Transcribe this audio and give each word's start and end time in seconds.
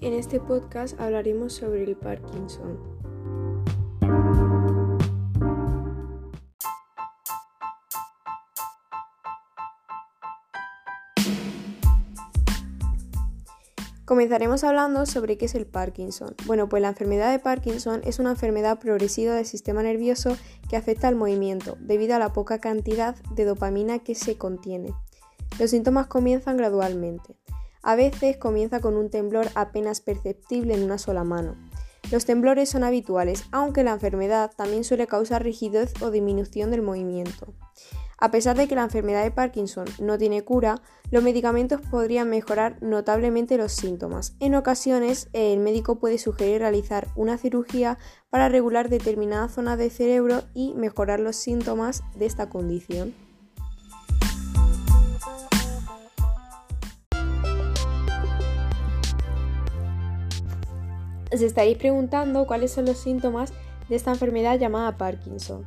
en 0.00 0.14
este 0.14 0.40
podcast 0.40 0.98
hablaremos 0.98 1.52
sobre 1.52 1.84
el 1.84 1.96
Parkinson. 1.96 2.78
Comenzaremos 14.06 14.64
hablando 14.64 15.06
sobre 15.06 15.38
qué 15.38 15.44
es 15.44 15.54
el 15.54 15.66
Parkinson. 15.66 16.34
Bueno, 16.46 16.68
pues 16.68 16.82
la 16.82 16.88
enfermedad 16.88 17.30
de 17.30 17.38
Parkinson 17.38 18.00
es 18.04 18.18
una 18.18 18.30
enfermedad 18.30 18.80
progresiva 18.80 19.34
del 19.34 19.46
sistema 19.46 19.84
nervioso 19.84 20.36
que 20.68 20.76
afecta 20.76 21.06
al 21.06 21.14
movimiento 21.14 21.76
debido 21.78 22.16
a 22.16 22.18
la 22.18 22.32
poca 22.32 22.58
cantidad 22.58 23.14
de 23.36 23.44
dopamina 23.44 24.00
que 24.00 24.16
se 24.16 24.36
contiene. 24.36 24.92
Los 25.60 25.70
síntomas 25.70 26.08
comienzan 26.08 26.56
gradualmente. 26.56 27.36
A 27.82 27.96
veces 27.96 28.36
comienza 28.36 28.80
con 28.80 28.96
un 28.96 29.10
temblor 29.10 29.46
apenas 29.54 30.00
perceptible 30.00 30.74
en 30.74 30.82
una 30.82 30.98
sola 30.98 31.24
mano. 31.24 31.56
Los 32.10 32.24
temblores 32.24 32.68
son 32.68 32.82
habituales, 32.82 33.44
aunque 33.52 33.84
la 33.84 33.92
enfermedad 33.92 34.50
también 34.56 34.84
suele 34.84 35.06
causar 35.06 35.44
rigidez 35.44 35.92
o 36.02 36.10
disminución 36.10 36.70
del 36.70 36.82
movimiento. 36.82 37.54
A 38.18 38.30
pesar 38.30 38.54
de 38.56 38.68
que 38.68 38.74
la 38.74 38.82
enfermedad 38.82 39.22
de 39.22 39.30
Parkinson 39.30 39.86
no 39.98 40.18
tiene 40.18 40.42
cura, 40.42 40.82
los 41.10 41.22
medicamentos 41.22 41.80
podrían 41.80 42.28
mejorar 42.28 42.76
notablemente 42.82 43.56
los 43.56 43.72
síntomas. 43.72 44.34
En 44.40 44.54
ocasiones, 44.54 45.30
el 45.32 45.58
médico 45.60 45.98
puede 45.98 46.18
sugerir 46.18 46.60
realizar 46.60 47.08
una 47.16 47.38
cirugía 47.38 47.96
para 48.28 48.50
regular 48.50 48.90
determinadas 48.90 49.54
zonas 49.54 49.78
del 49.78 49.90
cerebro 49.90 50.42
y 50.52 50.74
mejorar 50.74 51.18
los 51.18 51.36
síntomas 51.36 52.02
de 52.14 52.26
esta 52.26 52.50
condición. 52.50 53.14
Os 61.32 61.42
estaréis 61.42 61.78
preguntando 61.78 62.46
cuáles 62.46 62.72
son 62.72 62.86
los 62.86 62.98
síntomas 62.98 63.52
de 63.88 63.96
esta 63.96 64.10
enfermedad 64.10 64.58
llamada 64.58 64.96
Parkinson. 64.96 65.64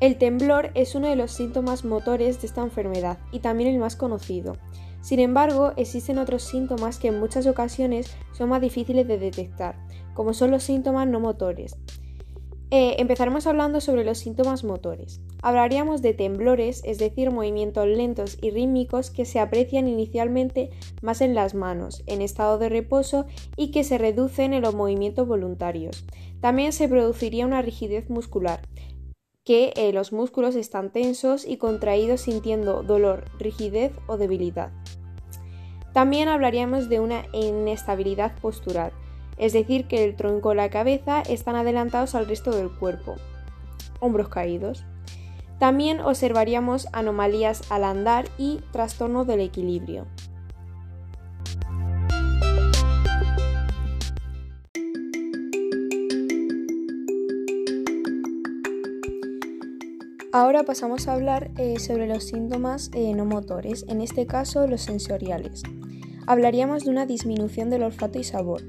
El 0.00 0.16
temblor 0.16 0.70
es 0.74 0.94
uno 0.94 1.08
de 1.08 1.16
los 1.16 1.30
síntomas 1.30 1.84
motores 1.84 2.40
de 2.40 2.46
esta 2.46 2.62
enfermedad 2.62 3.18
y 3.32 3.40
también 3.40 3.70
el 3.70 3.78
más 3.78 3.96
conocido. 3.96 4.56
Sin 5.02 5.20
embargo, 5.20 5.72
existen 5.76 6.18
otros 6.18 6.42
síntomas 6.42 6.98
que 6.98 7.08
en 7.08 7.20
muchas 7.20 7.46
ocasiones 7.46 8.14
son 8.32 8.50
más 8.50 8.60
difíciles 8.60 9.06
de 9.08 9.18
detectar, 9.18 9.76
como 10.14 10.34
son 10.34 10.50
los 10.50 10.62
síntomas 10.62 11.08
no 11.08 11.20
motores. 11.20 11.76
Eh, 12.72 12.96
empezaremos 12.98 13.48
hablando 13.48 13.80
sobre 13.80 14.04
los 14.04 14.18
síntomas 14.18 14.62
motores. 14.62 15.20
Hablaríamos 15.42 16.02
de 16.02 16.14
temblores, 16.14 16.82
es 16.84 16.98
decir, 16.98 17.32
movimientos 17.32 17.88
lentos 17.88 18.38
y 18.40 18.50
rítmicos 18.50 19.10
que 19.10 19.24
se 19.24 19.40
aprecian 19.40 19.88
inicialmente 19.88 20.70
más 21.02 21.20
en 21.20 21.34
las 21.34 21.54
manos, 21.54 22.04
en 22.06 22.22
estado 22.22 22.58
de 22.58 22.68
reposo 22.68 23.26
y 23.56 23.72
que 23.72 23.82
se 23.82 23.98
reducen 23.98 24.54
en 24.54 24.62
los 24.62 24.76
movimientos 24.76 25.26
voluntarios. 25.26 26.04
También 26.40 26.72
se 26.72 26.88
produciría 26.88 27.44
una 27.44 27.60
rigidez 27.60 28.08
muscular, 28.08 28.60
que 29.44 29.72
eh, 29.74 29.92
los 29.92 30.12
músculos 30.12 30.54
están 30.54 30.92
tensos 30.92 31.44
y 31.44 31.56
contraídos 31.56 32.20
sintiendo 32.20 32.84
dolor, 32.84 33.24
rigidez 33.40 33.92
o 34.06 34.16
debilidad. 34.16 34.70
También 35.92 36.28
hablaríamos 36.28 36.88
de 36.88 37.00
una 37.00 37.24
inestabilidad 37.32 38.38
postural, 38.40 38.92
es 39.36 39.52
decir, 39.52 39.86
que 39.86 40.04
el 40.04 40.16
tronco 40.16 40.52
y 40.52 40.56
la 40.56 40.70
cabeza 40.70 41.22
están 41.22 41.56
adelantados 41.56 42.14
al 42.14 42.26
resto 42.26 42.50
del 42.50 42.70
cuerpo, 42.70 43.16
hombros 44.00 44.28
caídos. 44.28 44.84
También 45.58 46.00
observaríamos 46.00 46.88
anomalías 46.92 47.70
al 47.70 47.84
andar 47.84 48.26
y 48.38 48.60
trastorno 48.72 49.24
del 49.24 49.40
equilibrio. 49.40 50.06
Ahora 60.32 60.62
pasamos 60.62 61.08
a 61.08 61.14
hablar 61.14 61.50
eh, 61.58 61.80
sobre 61.80 62.06
los 62.06 62.22
síntomas 62.22 62.92
eh, 62.94 63.12
no 63.14 63.24
motores, 63.24 63.84
en 63.88 64.00
este 64.00 64.26
caso 64.26 64.68
los 64.68 64.80
sensoriales. 64.80 65.64
Hablaríamos 66.28 66.84
de 66.84 66.90
una 66.90 67.04
disminución 67.04 67.68
del 67.68 67.82
olfato 67.82 68.20
y 68.20 68.22
sabor. 68.22 68.62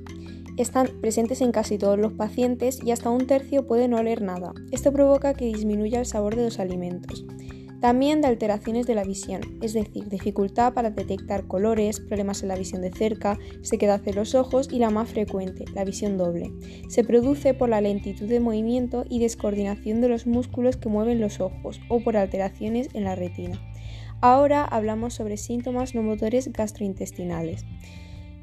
Están 0.57 0.87
presentes 1.01 1.41
en 1.41 1.51
casi 1.51 1.77
todos 1.77 1.97
los 1.97 2.13
pacientes 2.13 2.79
y 2.83 2.91
hasta 2.91 3.09
un 3.09 3.25
tercio 3.25 3.65
puede 3.65 3.87
no 3.87 3.97
oler 3.97 4.21
nada. 4.21 4.53
Esto 4.71 4.91
provoca 4.91 5.33
que 5.33 5.45
disminuya 5.45 5.99
el 5.99 6.05
sabor 6.05 6.35
de 6.35 6.43
los 6.43 6.59
alimentos. 6.59 7.25
También 7.81 8.21
de 8.21 8.27
alteraciones 8.27 8.85
de 8.85 8.93
la 8.93 9.03
visión, 9.03 9.41
es 9.63 9.73
decir, 9.73 10.07
dificultad 10.07 10.73
para 10.73 10.91
detectar 10.91 11.47
colores, 11.47 11.99
problemas 11.99 12.43
en 12.43 12.49
la 12.49 12.55
visión 12.55 12.83
de 12.83 12.91
cerca, 12.91 13.39
sequedad 13.63 14.01
en 14.05 14.15
los 14.15 14.35
ojos 14.35 14.69
y 14.71 14.77
la 14.77 14.91
más 14.91 15.09
frecuente, 15.09 15.65
la 15.73 15.83
visión 15.83 16.15
doble. 16.15 16.51
Se 16.89 17.03
produce 17.03 17.55
por 17.55 17.69
la 17.69 17.81
lentitud 17.81 18.27
de 18.27 18.39
movimiento 18.39 19.03
y 19.09 19.17
descoordinación 19.17 19.99
de 19.99 20.09
los 20.09 20.27
músculos 20.27 20.77
que 20.77 20.89
mueven 20.89 21.19
los 21.19 21.39
ojos 21.39 21.81
o 21.89 22.01
por 22.01 22.17
alteraciones 22.17 22.89
en 22.93 23.05
la 23.05 23.15
retina. 23.15 23.59
Ahora 24.21 24.63
hablamos 24.63 25.15
sobre 25.15 25.37
síntomas 25.37 25.95
no 25.95 26.03
motores 26.03 26.53
gastrointestinales. 26.53 27.65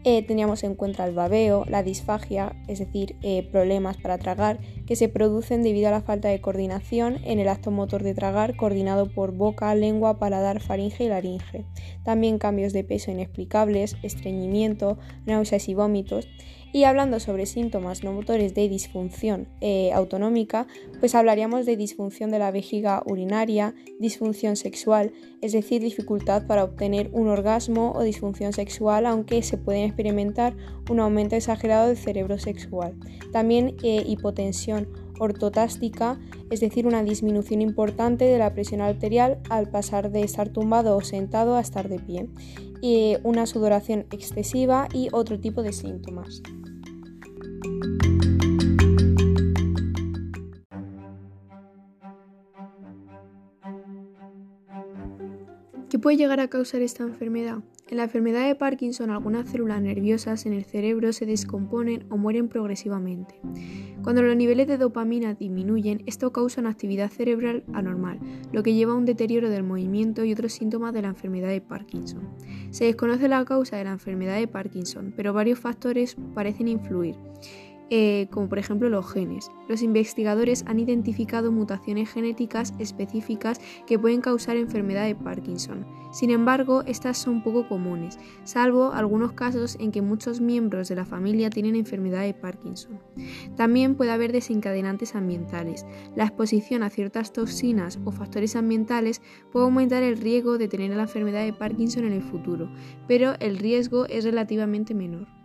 Eh, 0.05 0.23
teníamos 0.23 0.63
en 0.63 0.77
cuenta 0.77 1.05
el 1.05 1.15
babeo, 1.15 1.65
la 1.69 1.83
disfagia, 1.83 2.55
es 2.69 2.79
decir, 2.79 3.17
eh, 3.23 3.49
problemas 3.51 3.97
para 3.97 4.17
tragar, 4.17 4.61
que 4.87 4.95
se 4.95 5.09
producen 5.09 5.63
debido 5.63 5.89
a 5.89 5.91
la 5.91 6.03
falta 6.03 6.29
de 6.29 6.41
coordinación 6.41 7.19
en 7.25 7.41
el 7.41 7.49
acto 7.49 7.73
motor 7.73 8.05
de 8.05 8.15
tragar, 8.15 8.57
coordinado 8.57 9.13
por 9.13 9.33
boca, 9.33 9.75
lengua, 9.75 10.19
paladar, 10.19 10.61
faringe 10.61 11.05
y 11.05 11.09
laringe. 11.09 11.65
También 12.05 12.39
cambios 12.39 12.73
de 12.73 12.85
peso 12.85 13.11
inexplicables, 13.11 13.97
estreñimiento, 14.03 14.99
náuseas 15.27 15.69
y 15.69 15.75
vómitos. 15.75 16.29
Y 16.73 16.85
hablando 16.85 17.19
sobre 17.19 17.47
síntomas 17.47 18.05
no 18.05 18.13
motores 18.13 18.55
de 18.55 18.69
disfunción 18.69 19.49
eh, 19.61 19.91
autonómica, 19.93 20.67
pues 21.01 21.15
hablaríamos 21.15 21.65
de 21.65 21.77
disfunción 21.77 22.31
de 22.31 22.39
la 22.39 22.51
vejiga 22.51 23.03
urinaria, 23.07 23.75
disfunción 23.99 24.57
sexual, 24.57 25.13
es 25.41 25.53
decir, 25.53 25.81
dificultad 25.81 26.47
para 26.47 26.65
obtener 26.65 27.09
un 27.13 27.29
orgasmo 27.29 27.93
o 27.93 28.03
disfunción 28.03 28.53
sexual, 28.53 29.07
aunque 29.07 29.43
se 29.43 29.57
pueden 29.57 29.85
experimentar 29.85 30.55
un 30.91 31.01
aumento 31.01 31.37
exagerado 31.37 31.89
del 31.89 31.97
cerebro 31.97 32.39
sexual. 32.39 32.95
También 33.33 33.77
eh, 33.83 34.03
hipotensión 34.07 34.89
ortotástica, 35.19 36.21
es 36.51 36.61
decir, 36.61 36.87
una 36.87 37.03
disminución 37.03 37.63
importante 37.63 38.25
de 38.25 38.39
la 38.39 38.53
presión 38.53 38.81
arterial 38.81 39.39
al 39.51 39.71
pasar 39.71 40.11
de 40.11 40.21
estar 40.21 40.51
tumbado 40.51 40.97
o 40.97 41.01
sentado 41.01 41.57
a 41.57 41.61
estar 41.61 41.89
de 41.89 41.99
pie, 41.99 42.29
y 42.81 43.17
una 43.25 43.47
sudoración 43.47 44.07
excesiva 44.13 44.89
y 44.93 45.09
otro 45.13 45.41
tipo 45.41 45.63
de 45.63 45.73
síntomas. 45.73 46.43
¿Qué 55.91 55.99
puede 55.99 56.19
llegar 56.19 56.39
a 56.41 56.49
causar 56.49 56.83
esta 56.83 57.03
enfermedad? 57.03 57.61
En 57.89 57.97
la 57.97 58.03
enfermedad 58.05 58.47
de 58.47 58.55
Parkinson 58.55 59.09
algunas 59.09 59.49
células 59.49 59.81
nerviosas 59.81 60.45
en 60.45 60.53
el 60.53 60.67
cerebro 60.67 61.15
se 61.15 61.25
descomponen 61.25 62.05
o 62.11 62.19
mueren 62.19 62.49
progresivamente. 62.49 63.41
Cuando 64.03 64.21
los 64.21 64.37
niveles 64.37 64.67
de 64.67 64.77
dopamina 64.77 65.33
disminuyen, 65.33 66.03
esto 66.05 66.31
causa 66.31 66.61
una 66.61 66.69
actividad 66.69 67.11
cerebral 67.11 67.65
anormal, 67.73 68.21
lo 68.53 68.63
que 68.63 68.75
lleva 68.75 68.93
a 68.93 68.97
un 68.97 69.07
deterioro 69.07 69.49
del 69.49 69.63
movimiento 69.63 70.25
y 70.25 70.33
otros 70.35 70.53
síntomas 70.53 70.93
de 70.93 71.01
la 71.01 71.09
enfermedad 71.09 71.49
de 71.49 71.63
Parkinson. 71.63 72.21
Se 72.71 72.85
desconoce 72.85 73.27
la 73.27 73.47
causa 73.47 73.79
de 73.79 73.85
la 73.85 73.93
enfermedad 73.93 74.37
de 74.37 74.47
Parkinson, 74.47 75.15
pero 75.17 75.33
varios 75.33 75.59
factores 75.59 76.19
parecen 76.35 76.69
influir. 76.69 77.15
Eh, 77.91 78.29
como 78.31 78.51
por 78.51 78.59
ejemplo 78.59 78.91
los 78.91 79.11
genes. 79.11 79.51
Los 79.67 79.83
investigadores 79.83 80.63
han 80.67 80.79
identificado 80.79 81.51
mutaciones 81.51 82.11
genéticas 82.11 82.75
específicas 82.79 83.61
que 83.87 83.99
pueden 83.99 84.21
causar 84.21 84.59
enfermedad 84.59 85.07
de 85.07 85.15
Parkinson. 85.15 85.87
Sin 86.13 86.31
embargo, 86.31 86.83
estas 86.87 87.17
son 87.17 87.43
poco 87.43 87.67
comunes, 87.67 88.19
salvo 88.45 88.93
algunos 88.93 89.33
casos 89.33 89.77
en 89.81 89.91
que 89.91 90.03
muchos 90.03 90.41
miembros 90.41 90.89
de 90.89 90.97
la 90.97 91.07
familia 91.07 91.49
tienen 91.49 91.77
enfermedad 91.77 92.23
de 92.23 92.35
Parkinson. 92.35 93.01
También 93.57 93.95
puede 93.95 94.11
haber 94.11 94.33
desencadenantes 94.33 95.15
ambientales. 95.15 95.87
La 96.15 96.25
exposición 96.25 96.83
a 96.83 96.91
ciertas 96.91 97.33
toxinas 97.33 97.99
o 98.05 98.13
factores 98.13 98.55
ambientales 98.55 99.23
puede 99.51 99.65
aumentar 99.65 100.03
el 100.03 100.19
riesgo 100.19 100.59
de 100.59 100.69
tener 100.69 100.95
la 100.95 101.03
enfermedad 101.03 101.45
de 101.45 101.55
Parkinson 101.55 102.05
en 102.05 102.13
el 102.13 102.23
futuro, 102.23 102.71
pero 103.07 103.35
el 103.41 103.57
riesgo 103.57 104.05
es 104.07 104.25
relativamente 104.25 104.95
menor. 104.95 105.38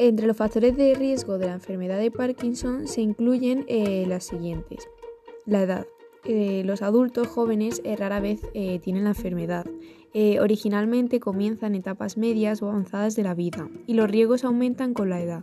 Entre 0.00 0.28
los 0.28 0.36
factores 0.36 0.76
de 0.76 0.94
riesgo 0.94 1.38
de 1.38 1.46
la 1.46 1.54
enfermedad 1.54 1.98
de 1.98 2.12
Parkinson 2.12 2.86
se 2.86 3.00
incluyen 3.00 3.64
eh, 3.66 4.04
las 4.06 4.24
siguientes. 4.24 4.88
La 5.44 5.62
edad. 5.62 5.86
Eh, 6.24 6.62
los 6.64 6.82
adultos 6.82 7.26
jóvenes 7.26 7.80
eh, 7.84 7.96
rara 7.96 8.20
vez 8.20 8.40
tienen 8.52 9.04
la 9.04 9.10
enfermedad. 9.10 9.66
originalmente 10.40 11.18
comienzan 11.18 11.74
en 11.74 11.80
etapas 11.80 12.16
medias 12.16 12.62
o 12.62 12.68
avanzadas 12.68 13.16
de 13.16 13.24
la 13.24 13.34
vida 13.34 13.68
y 13.88 13.94
los 13.94 14.08
riesgos 14.08 14.44
aumentan 14.44 14.94
con 14.94 15.10
la 15.10 15.20
edad. 15.20 15.42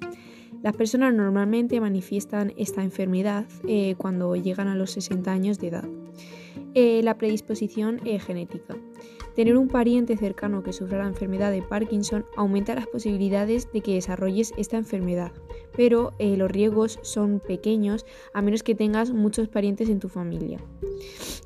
Las 0.63 0.75
personas 0.75 1.13
normalmente 1.13 1.81
manifiestan 1.81 2.53
esta 2.57 2.81
enfermedad 2.81 3.45
cuando 3.97 4.35
llegan 4.35 4.67
a 4.67 4.75
los 4.75 4.91
60 4.91 5.31
años 5.31 5.59
de 5.59 5.67
edad. 5.67 5.87
La 7.03 7.17
predisposición 7.17 7.99
genética. 7.99 8.75
Tener 9.35 9.57
un 9.57 9.67
pariente 9.67 10.15
cercano 10.15 10.63
que 10.63 10.71
sufra 10.71 10.99
la 10.99 11.07
enfermedad 11.07 11.51
de 11.51 11.61
Parkinson 11.61 12.25
aumenta 12.37 12.73
las 12.73 12.87
posibilidades 12.87 13.69
de 13.73 13.81
que 13.81 13.95
desarrolles 13.95 14.53
esta 14.55 14.77
enfermedad, 14.77 15.33
pero 15.75 16.13
eh, 16.19 16.37
los 16.37 16.49
riesgos 16.49 16.99
son 17.01 17.41
pequeños 17.45 18.05
a 18.33 18.41
menos 18.41 18.63
que 18.63 18.75
tengas 18.75 19.11
muchos 19.11 19.49
parientes 19.49 19.89
en 19.89 19.99
tu 19.99 20.07
familia. 20.07 20.61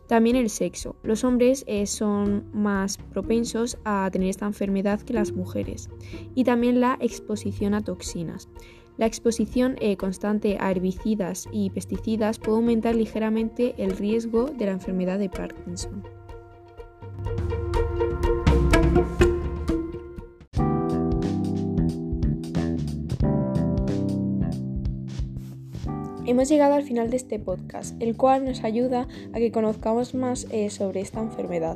También 0.07 0.35
el 0.35 0.51
sexo. 0.51 0.95
Los 1.01 1.23
hombres 1.23 1.63
eh, 1.67 1.87
son 1.87 2.45
más 2.53 2.97
propensos 2.97 3.79
a 3.85 4.07
tener 4.11 4.29
esta 4.29 4.45
enfermedad 4.45 5.01
que 5.01 5.13
las 5.13 5.31
mujeres. 5.31 5.89
Y 6.35 6.43
también 6.43 6.79
la 6.79 6.97
exposición 7.01 7.73
a 7.73 7.83
toxinas. 7.83 8.49
La 8.97 9.07
exposición 9.07 9.77
eh, 9.79 9.97
constante 9.97 10.57
a 10.59 10.69
herbicidas 10.69 11.47
y 11.51 11.71
pesticidas 11.71 12.37
puede 12.37 12.57
aumentar 12.57 12.95
ligeramente 12.95 13.73
el 13.77 13.91
riesgo 13.97 14.45
de 14.45 14.65
la 14.65 14.73
enfermedad 14.73 15.17
de 15.17 15.29
Parkinson. 15.29 16.18
Hemos 26.29 26.47
llegado 26.47 26.75
al 26.75 26.83
final 26.83 27.09
de 27.09 27.17
este 27.17 27.39
podcast, 27.39 27.99
el 27.99 28.15
cual 28.15 28.45
nos 28.45 28.63
ayuda 28.63 29.07
a 29.33 29.39
que 29.39 29.51
conozcamos 29.51 30.13
más 30.13 30.45
eh, 30.51 30.69
sobre 30.69 31.01
esta 31.01 31.19
enfermedad. 31.19 31.75